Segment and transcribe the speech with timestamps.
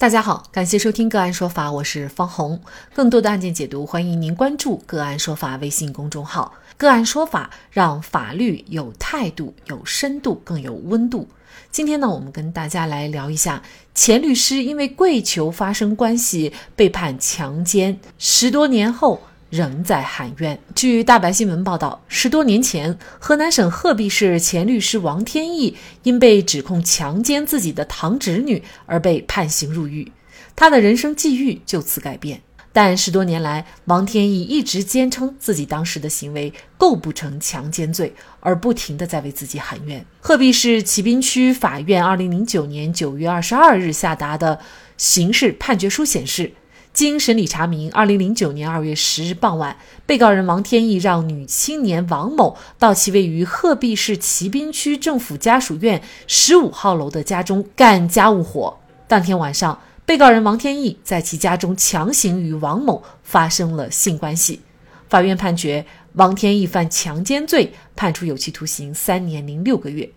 [0.00, 2.58] 大家好，感谢收听个案说法，我是方红。
[2.94, 6.54] 更多的案件解读，欢迎您关注个案说法微信公众号。
[6.78, 11.28] 个案说法让法律有态度、有深度、更有温度。
[11.70, 13.62] 今天呢，我们跟大家来聊一下，
[13.94, 19.20] 前律师因为跪求发生关系被判强奸，十多年后。
[19.50, 20.58] 仍在喊冤。
[20.74, 30.10] 据大白新闻报道，十多年前，河南省鹤壁市前律师王天益因被指控强奸自己的堂侄女而被判刑入狱，
[30.56, 32.40] 他的人生际遇就此改变。
[32.72, 40.06] 但十多年来，王天意一直坚称自己当时的行为构不成强奸罪，而不停地在为自己喊冤。
[40.20, 44.60] 鹤壁市启滨区法院二零零九年九月二十二日下达的
[44.96, 46.52] 刑事判决书显示。
[46.92, 49.76] 经审理查明，二零零九年二月十日傍晚，
[50.06, 58.78] 被告人王天益让女青年王某到其位于鹤壁市启滨区政府家属院十五号楼的家中干家务活。
[59.06, 64.60] 当天晚上，被告人王天益在其家中强行与王某发生了性关系。
[65.08, 70.10] 法院判决王天益犯强奸罪，判处有期徒刑三年零六个月。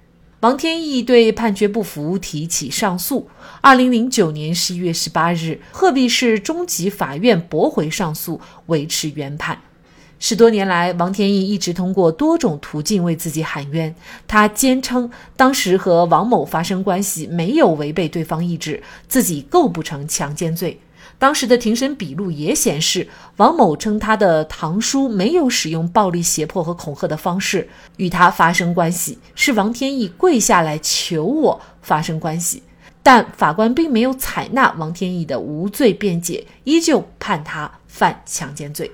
[0.44, 3.30] 王天益对判决不服，提起上诉。
[3.62, 9.62] 二零零九年十一月十八日，鹤壁市中级法院驳回上诉，维持原判。
[10.20, 13.96] 十多年来，王天益一直通过多种途径为自己喊冤。
[14.28, 20.78] 他坚称，当时和王某发生关系没有违背对方意志，自己构不成强奸罪。
[21.24, 23.08] 当时的庭审笔录也显示，
[23.38, 32.62] 王某称他的堂叔没有使用暴力胁迫和恐吓的方式与他发生关系，是王天意跪下来求我发生关系。
[33.02, 38.92] 但法官并没有采纳王天意的无罪辩解，依旧判他犯强奸罪。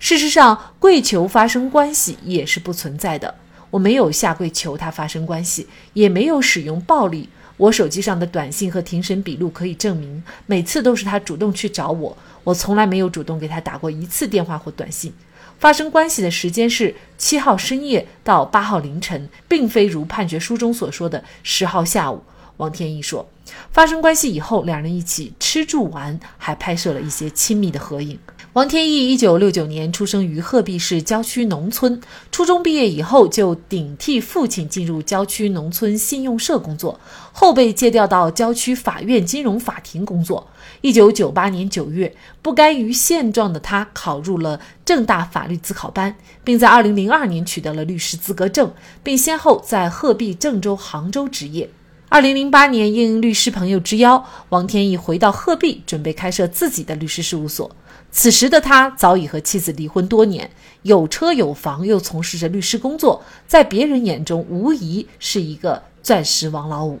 [0.00, 3.32] 事实上，跪求发生关系也是不存在的，
[3.70, 7.28] 我没有下跪求他发生关系，也没有使用暴力。
[7.56, 15.12] 我手机上的短信和庭审笔录可以证明，每次都是他主动去找我，我从来没有主动给他打过一次电话或短信。
[15.58, 22.24] 发生关系的时间是七号深夜到八号凌晨，并非如判决书中所说的十号下午。
[22.62, 23.28] 王天一说，
[23.72, 28.16] 发生关系以后，两人一起吃住玩，还拍摄了一些亲密的合影。
[28.52, 37.00] 王天一一九六九年出生于鹤壁市郊区农村，初中毕业以后就顶替父亲进入郊区农村信用社工作，
[37.32, 40.46] 后被借调到郊区法院金融法庭工作。
[40.82, 46.14] 一九九八年九月，不甘于现状的他考入了正大法律自考班，
[46.44, 48.72] 并在二零零二年取得了律师资格证，
[49.02, 51.68] 并先后在鹤壁、郑州、杭州执业。
[52.12, 57.74] 二零零八年，应律师朋友之邀，王天益回到鹤壁，准备开设自己的律师事务所。
[58.10, 60.50] 此时的他早已和妻子离婚多年，
[60.82, 67.00] 有车有房，又从事着律师工作，在别人眼中无疑是一个钻石王老五。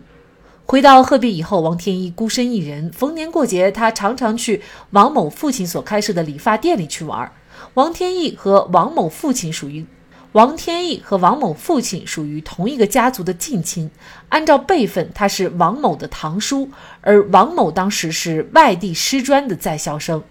[0.64, 4.62] 回到鹤壁以后，王天一孤身一人，逢年过节，他常常去
[4.92, 7.30] 王某父亲所开设的理发店里去玩。
[7.74, 9.84] 王天一和王某父亲属于。
[10.32, 13.90] 王天意和王某父亲属于同一个家族的近亲，
[14.30, 16.70] 按照辈分，他是王某的堂叔，
[17.02, 20.22] 而王某当时是外地师专的在校生。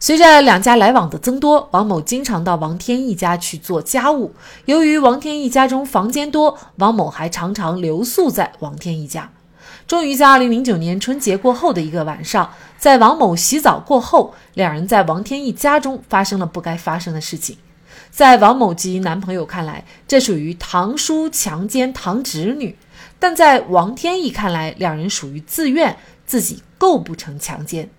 [0.00, 4.34] 随着两家来往的增多，王某经常到王天意家去做家务。
[4.64, 9.30] 由于王天意家中房间多，王某还常常留宿在王天意家。
[9.86, 17.56] 终于在二零零九年春节过后的一个晚上，在王某洗澡过后，两人在王天意家中发生了不该发生的事情。
[18.14, 22.76] 在王某及男朋友看来，这属于堂叔强奸堂侄女；
[23.18, 27.90] 但在王天意看来，两人属于自愿，自己构不成强奸。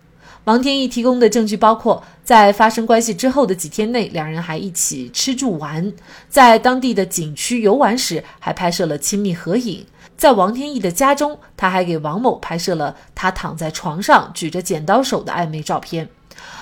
[0.46, 5.92] 王天意提供的证据包括，在发生关系之后的几天内，两人还一起吃住玩，
[6.30, 9.86] 在当地的景区游玩时还拍摄了亲密合影。
[10.16, 16.08] 在王天意的家中，他还给王某拍摄了他躺在床上举着剪刀手的暧昧照片。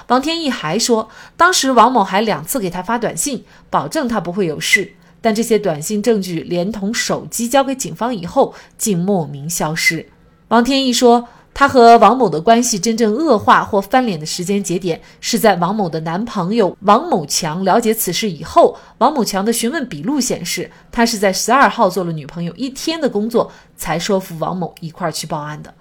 [0.07, 4.93] 王天一还说，当时王某还两次给他发短信，保证他不会有事。
[5.21, 10.05] 但这些短信证据连同手机交给警方以后，竟莫名消失。
[10.49, 18.77] 王天一说，他和王某的关系真正恶化或翻脸的时间节点，是在王某的男朋友王某强了解此事以后。
[18.97, 25.73] 王某强的询问笔录显示，他是在十二号做了女朋友一天的工作，才说服王某一块儿去报案的。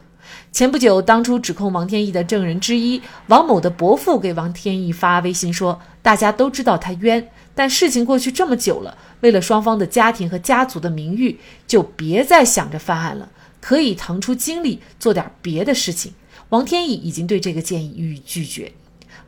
[0.52, 13.30] 前不久，当初指控王天益的证人之一王某的伯父给王天益发微信说：“大家都知道他冤，但事情过去这么久了，为了双方的家庭和家族的名誉，就别再想着翻案了，
[13.62, 16.12] 可以腾出精力做点别的事情。”
[16.50, 18.70] 王天益已经对这个建议予以拒绝。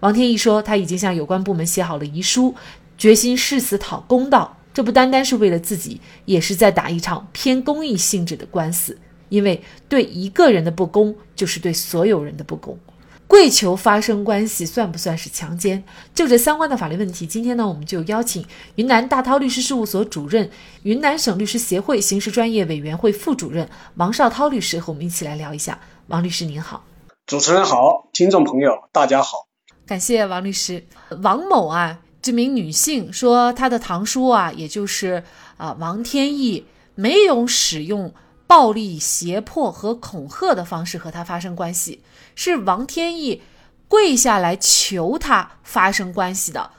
[0.00, 2.54] 王天益说，他已经向有关部门写好了遗书，
[2.98, 4.58] 决心誓死讨公道。
[4.74, 8.98] 这不单单是为了自己，也是在打一场偏公益性质的官司。
[9.28, 12.78] 因为对一个人的不公，就是对所有人的不公。
[13.26, 15.82] 跪求发生关系算不算是强奸？
[16.14, 18.44] 就这相关的法律问题，今天呢，我们就邀请
[18.76, 20.48] 云南大韬律师事务所主任、
[20.82, 25.80] 云南省律师协会刑事专业委员会副主任王绍涛律师和我们一起来聊一下。
[26.08, 26.84] 王律师您好，
[27.26, 29.48] 主持人好，听众朋友大家好，
[29.86, 30.86] 感谢王律师。
[31.22, 35.24] 王某啊，这名女性说，她的堂叔啊，也就是
[35.56, 38.12] 啊王天意，没有使用。
[38.46, 42.02] 暴力、胁迫和恐吓的方式和他发生关系，
[42.34, 43.42] 是王天意
[43.88, 46.70] 跪下来求他发生关系的。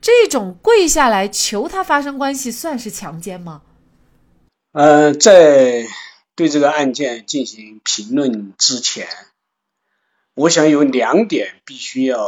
[0.00, 3.62] 这种跪下来求他发生关系，算是强奸吗？
[4.72, 5.86] 呃，在
[6.34, 9.08] 对这个案件进行评论之前，
[10.34, 12.26] 我想有两点必须要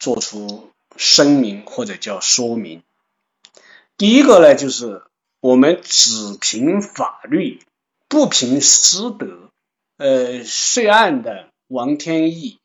[0.00, 2.82] 做出声明或者叫说明。
[3.96, 5.04] 第一个呢，就是
[5.38, 7.60] 我们只凭法律。
[8.16, 9.50] 不凭私德，
[9.98, 12.58] 呃，涉案的王天义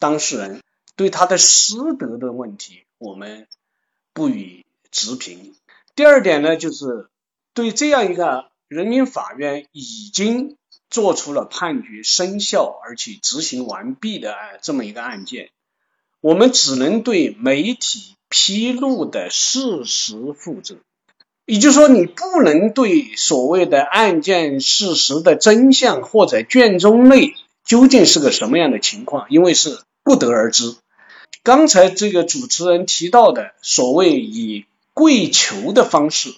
[0.00, 0.60] 当事人
[0.96, 3.46] 对他的师德的问题，我们
[4.12, 5.54] 不予置评。
[5.94, 7.08] 第二点呢，就是
[7.54, 10.56] 对这样一个人民法院已经
[10.90, 15.52] 做出了判决生效而且执行完毕的这么一个案件，
[16.20, 20.78] 我们只能对媒体披露的事实负责。
[21.44, 27.34] 也就是说，你不能对所谓的案件事实的真相或者卷宗内
[27.64, 30.76] 究竟是个什么样的情况，因为是不得而知。
[31.42, 36.32] 刚才这个主持人提到的所谓以跪求的方式，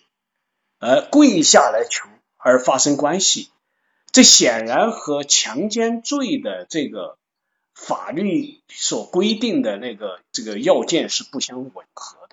[0.78, 2.08] 而跪下来求
[2.38, 3.50] 而发生关系，
[4.10, 7.18] 这显然和强奸罪的这个
[7.74, 12.23] 法律所规定的那个这个要件是不相吻合。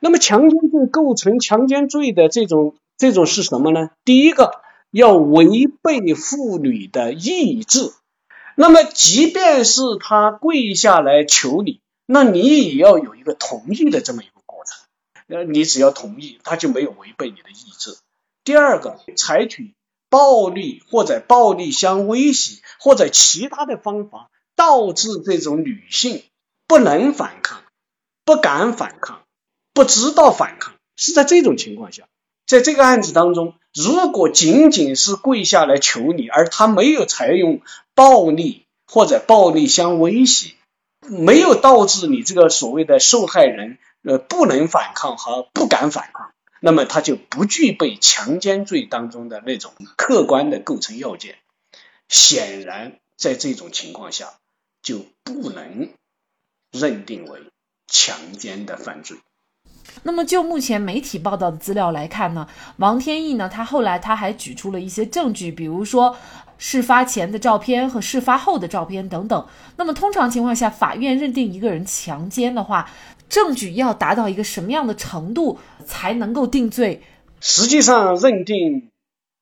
[0.00, 3.90] 那么强奸罪构成强奸罪的这种这种是什么呢？
[4.04, 4.60] 第一个
[4.90, 7.92] 要违背妇女的意志。
[8.54, 15.36] 那么即便是他跪下来求你，那你也要有一个同意的这么一个过程。
[15.36, 17.98] 呃，你只要同意，他就没有违背你的意志。
[18.44, 19.74] 第二个，采取
[20.08, 26.22] 暴力或者暴力相威胁或者其他的方法，导致这种女性
[26.66, 27.62] 不能反抗、
[28.24, 29.20] 不敢反抗。
[29.76, 32.08] 不知道反抗是在这种情况下，
[32.46, 37.60] 在这个案子当中，如果仅仅是跪下来求你，而他没有采用
[37.94, 40.54] 暴力或者暴力相威胁，
[41.06, 51.36] 没有导致你这个所谓的受害人呃不能反抗和不敢反抗，那么他就不具备强奸罪当中的那种客观的构成要件。
[52.08, 54.38] 显然，在这种情况下
[54.80, 55.90] 就不能
[56.72, 57.40] 认定为
[57.86, 59.18] 强奸的犯罪。
[60.02, 62.46] 那么，就目前媒体报道的资料来看呢，
[62.76, 66.16] 王天意呢，他后来他还举出了一些证据，比如说
[66.58, 69.46] 事发前的照片和事发后的照片等等。
[69.76, 72.88] 那么，通常情况下，法院认定一个人强奸的话，
[73.28, 77.02] 证据要达到一个什么样的程度才能够定罪？
[77.40, 78.90] 实际上，认定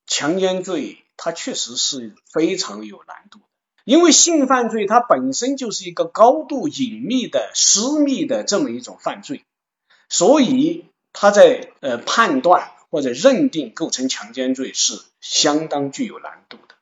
[0.06, 3.44] 强奸罪，它确实是非常有难度的，
[3.85, 9.44] 因为性犯罪它本身就是一个高度隐秘的、私密的这么一种犯罪。
[10.08, 16.74] 所以他在呃判断或者认定构成强奸罪是相当具有难度的。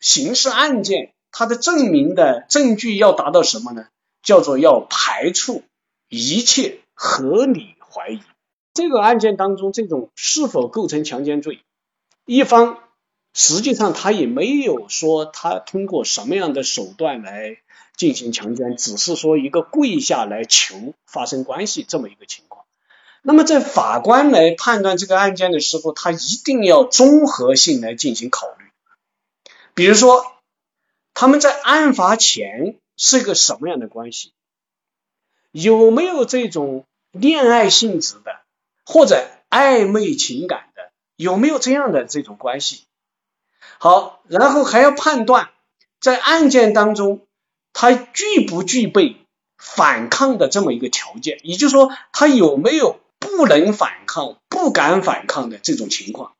[0.00, 3.88] 刑事案件它的证明的证据要达到什么呢？
[4.22, 5.62] 叫做要排除
[6.08, 8.20] 一切合理怀疑。
[8.74, 11.60] 这个案件当中，这种是否构成强奸罪，
[12.24, 12.78] 一方
[13.34, 17.58] 实际上他也没有说他通过什么样的手段来。
[17.98, 22.64] 进行强奸，只是说一个跪下来求发生关系这么一个情况。
[23.22, 28.64] 那么在法官来判断这个案件的时候，他一定要综合性来进行考虑。
[29.74, 30.24] 比如说，
[31.12, 34.32] 他们在案发前是一个什么样的关系？
[35.50, 38.42] 有没有这种恋爱性质的
[38.86, 40.92] 或者暧昧情感的？
[41.16, 42.86] 有没有这样的这种关系？
[43.78, 45.50] 好，然后还要判断
[46.00, 47.24] 在案件当中。
[47.80, 49.18] 他具不具备
[49.56, 51.38] 反抗的这么一个条件？
[51.44, 56.32] 也就是说，他有没有不能反抗、不敢反抗的这种情况？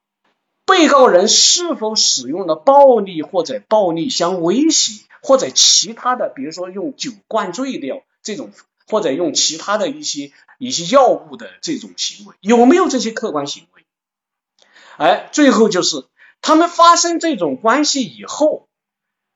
[0.66, 8.50] 被告人是否使用了暴力或者暴力相威胁，或者其他的，比如说用酒灌醉掉这种，
[8.88, 13.84] 或者用其他的一些一些药物的这种行为，有没有这些客观行为？
[14.96, 16.04] 哎，最后就是
[16.42, 18.67] 他们发生这种关系以后。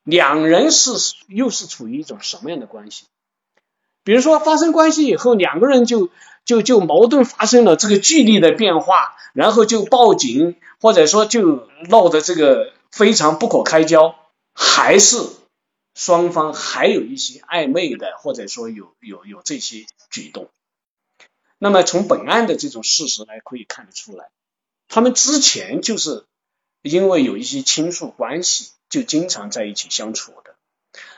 [0.03, 0.91] 两人是
[1.27, 3.05] 又是处于一种什么样的关系？
[4.03, 6.09] 比如说发生关系以后，两个人就
[6.43, 14.15] 就就矛盾发生了这个剧烈的变化，然后就报警，或者说就闹得这个非常不可开交，
[14.53, 15.25] 还是
[15.95, 20.49] 双方还有一些暧昧的，或者说有有有这些举动。
[21.57, 24.31] 那么从本案的这种事实来可以看得出来，
[24.89, 26.25] 他们之前就是
[26.81, 30.53] 因为有一些亲属关系，就经常在一起相处的，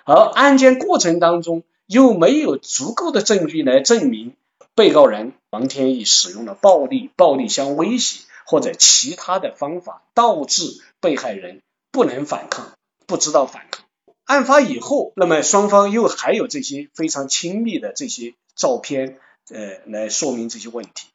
[0.06, 4.38] 而案件过程当中又没有足够的证据来证明
[4.76, 12.72] 被告人王天益使用了暴力、暴力相威胁或者其他的方法，导致被害人不能反抗，
[13.08, 13.86] 不知道反抗。
[14.24, 19.20] 案发以后，那么双方又还有这些非常亲密的这些照片。
[19.50, 21.10] 呃，来说明这些问题。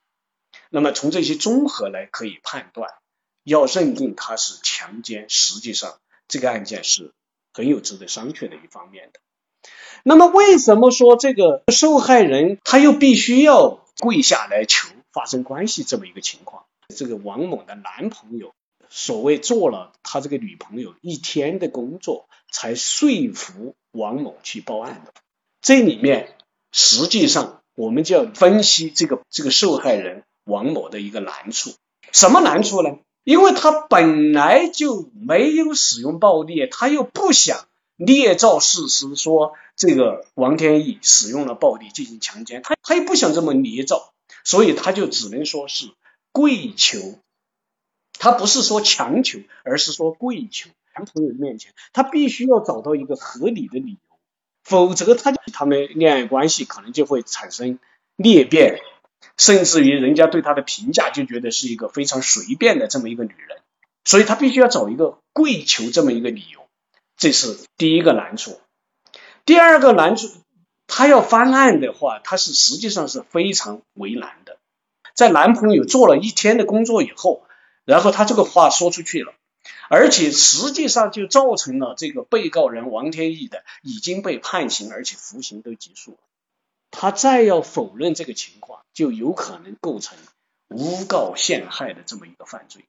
[0.69, 2.93] 那么从这些综合来可以判断，
[3.43, 5.99] 要认定他是强奸，实际上
[6.31, 7.13] 这个案件是
[7.53, 9.21] 很有值得商榷的一方面的。
[10.03, 16.65] 那么为什么说这个受害人他又必须要跪下来求发生关系这么一个情况？
[16.97, 18.55] 这个王某的男朋友
[18.89, 25.13] 所谓做了他这个女朋友一天的工作，才说服王某去报案的。
[25.61, 26.37] 这里面
[26.73, 27.59] 实际上。
[27.77, 31.71] 我们就要分析这个这个受害人王某的一个难处，
[32.13, 32.99] 什么难处呢？
[33.25, 44.13] 因为他本来就没有使用暴力，他又不想捏造事实说这个王天益使用了暴力进行强奸，他他也不想这么捏造，
[44.45, 45.91] 所以他就只能说是
[46.33, 47.19] 跪求，
[48.19, 50.71] 他不是说强求，而是说跪求。
[50.93, 53.99] 男朋友面前，他必须要找到一个合理的理由。
[54.65, 57.79] 否则，他就他们恋爱关系可能就会产生
[58.17, 58.81] 裂变，
[59.41, 63.63] 甚至于人家对他的评价就觉得是一个非常随便的这么一个女人，
[64.05, 66.61] 所以他必须要找一个跪求这么一个理由，
[67.17, 68.61] 这是第一个难处。
[69.47, 70.29] 第二个难处，
[70.87, 74.59] 他要翻案的话，他是实际上是非常为难的。
[75.15, 77.43] 在男朋友做了一天的工作以后，
[77.87, 79.33] 然后他这个话说出去了。
[79.89, 86.19] 而且实际上就造成了这个被告人王天益的已经被判刑，而且服刑都结束了。
[86.91, 90.17] 他再要否认这个情况，就有可能构成
[90.69, 92.85] 诬告陷害的这么一个犯罪。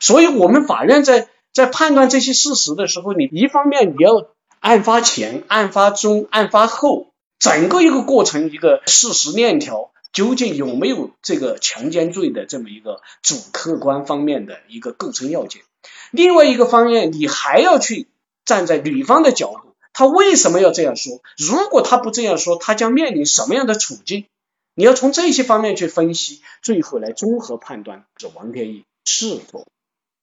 [0.00, 4.28] 所以，我们法院在在判断这些事实的时候，你一方面你要
[4.60, 15.62] 案发前、案发中、案发后整个一个过程一个事实链条究竟有没有这个强奸罪的这么一个主客观方面的一个构成要件。
[16.10, 18.08] 另外一个方面，你还要去
[18.44, 21.20] 站在女方的角度，她为什么要这样说？
[21.38, 24.26] 如果她不这样说，她将面临什么样的处境？
[24.74, 29.66] 你要从这些方面去分析，最后来综合判断这王天一是否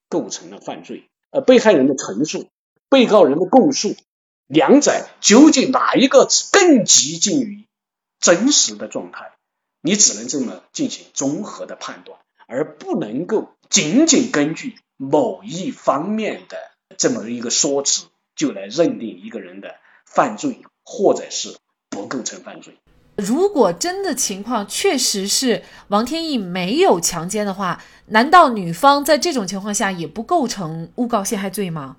[0.08, 1.08] 构成了犯罪。
[1.30, 2.48] 呃，被害人的陈述、
[2.88, 3.94] 被告人的供述，
[4.46, 7.66] 两者究竟哪一个更接近于
[8.18, 9.32] 真实的状态？
[9.80, 14.76] 你只能这么进行综合的判断，而不能够仅仅根据。
[15.02, 16.58] 某一方面的
[16.98, 21.56] 这么一个说辞，就来认定一个人的犯罪，或者是
[21.88, 22.76] 不构成犯罪。
[23.20, 31.96] 如果真的情况确实是王天意没有强奸的话，难道女方在这种情况下也不构成诬告陷害罪吗？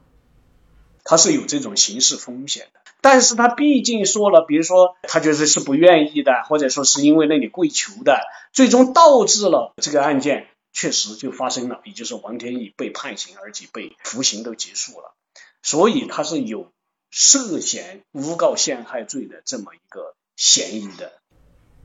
[1.03, 8.19] 他是有这种刑事风险的，但是他毕竟说了，比如说他觉得是不愿意的，或者说是因为那里跪求的，
[8.51, 10.47] 最终导致了这个案件。
[10.73, 15.13] 确实就发生了，也就是王天意被判刑，而且被服刑都结束了，
[15.61, 16.71] 所以他是有
[17.09, 21.13] 涉嫌诬告陷害罪的这么一个嫌疑的。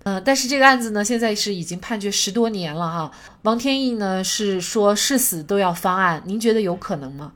[0.05, 3.13] 呃，但是这个案子呢，现在是已经判决十多年了哈。
[3.43, 7.35] 王天意呢是说誓死都要翻案，您觉得有可能吗？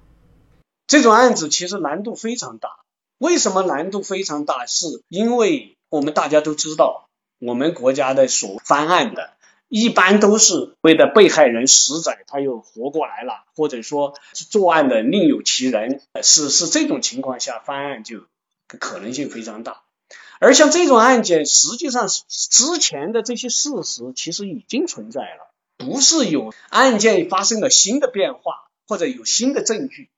[0.86, 2.70] 这种案子其实难度非常大，
[3.18, 4.64] 为什么难度非常大？
[4.64, 9.32] 是因为我们大家都知道，我们国家的所翻案的。
[9.68, 18.24] 一般都是为了被害人死载，他又活过来了，或者说作案的另有其人，是是这种情况下翻案就
[18.66, 19.82] 可能性非常大。
[20.38, 30.08] 而像这种案件，实际上之前的这些事实其实已经存在了，不是有案件发生了新的变化或者有新的证据，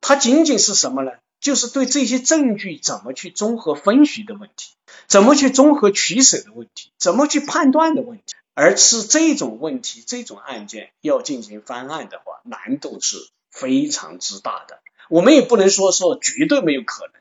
[0.00, 1.12] 它仅仅是什么呢？
[1.40, 4.74] 就是对这些证据怎么去综合分析的问题，
[5.08, 8.34] 怎么去综合取舍的问题，怎么去判断的问题。
[8.52, 13.16] 而是这种问题，这种案件要进行翻案的话，难度是
[13.50, 14.82] 非常之大的。
[15.08, 17.12] 我们也不能说说绝对没有可能，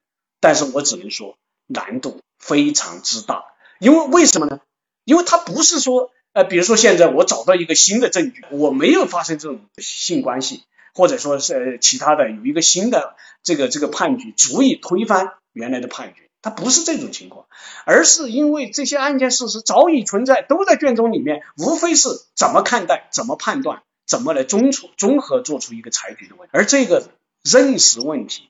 [0.41, 1.37] 但是我只能说
[1.69, 3.45] 难度非常之大。
[3.79, 4.59] 因为为什么呢？
[5.05, 16.23] 因为他不是说，呃，比如说现在我找到一个新的证据，我没有发生这种性关系，或者说是其他的有一个新的这个这个判决足以推翻原来的判决。
[16.41, 17.47] 它不是这种情况，
[17.85, 26.51] 而是因为这些案件事实早已存在，都在卷宗里面，无非是怎么看待、怎么判断、怎么来综出综合做出一个裁决的问题。
[26.53, 27.09] 而这个
[27.43, 28.49] 认识问题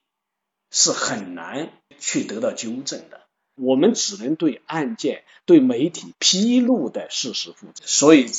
[0.72, 3.22] 是很难去得到纠正的。
[3.56, 7.84] 我们只能对案件、对媒体披露的事实负责。
[7.86, 8.32] 所以，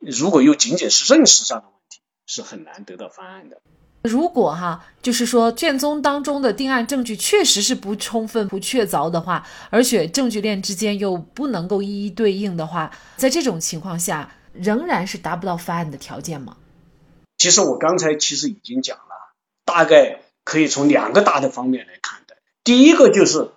[0.00, 3.60] 如果又仅仅是认识上的问题，是很难得到翻案的。
[4.02, 16.56] 如果哈，就是说卷宗当中的定案证据确实是不充分、不确凿的话，而且证据链之间又不能够一一对应的话，在这种情况下，仍然是达不到翻案的条件吗？
[17.38, 22.36] 其实我刚才其实已经讲了，大概可以从两个大的方面来看的。
[22.62, 23.50] 第一个就是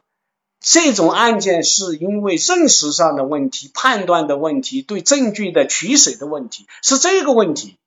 [0.60, 7.78] 这种案件是因为认识上的问题、判断的问题、对证据的取舍的问题，是这个问题。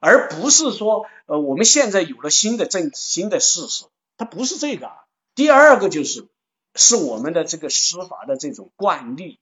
[0.00, 3.86] 而不是说，呃，我们现在有了新的证、新的事实，
[4.18, 4.92] 它不是这个。
[5.34, 6.28] 第二个就是，
[6.74, 9.38] 是我们的这个司法的这种惯例，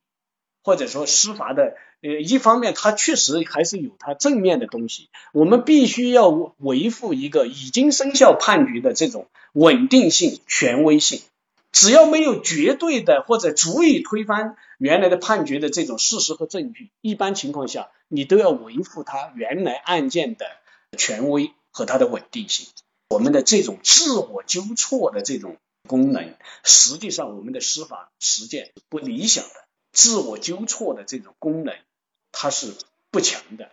[0.62, 6.28] 或者说司法的，呃，一方面它确实还是有它正面的东西，我们必须要
[6.58, 11.22] 维护一个已经生效判决的这种稳定性、权威性。
[11.70, 20.44] 只要没有绝对的或者足以推翻原来的判决的这种事实和证据，一般情况下，你都要维护它原来案件的
[20.98, 22.66] 权威和它的稳定性。
[23.08, 25.56] 我们的这种自我纠错的这种
[25.88, 29.50] 功能，实际上我们的司法实践不理想的。
[29.92, 31.74] 自我纠错的这种功能，
[32.32, 32.74] 他是
[33.10, 33.70] 不强的。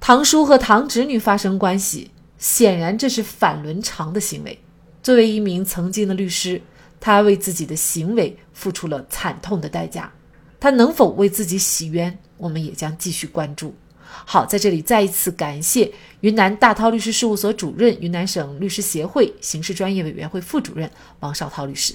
[0.00, 4.58] 堂叔和堂侄女发生关系，显然这是反伦常的行为。
[5.02, 6.62] 作为一名曾经的律师。
[6.98, 10.10] 他为自己的行为付出了惨痛的代价，
[10.58, 13.76] 他能否为自己洗冤，我们也将继续关注。
[14.06, 21.94] 好，在这里再一次感谢云南大韬律师事务所主任、云南省律师协会刑事专业委员会副主任王绍涛律师。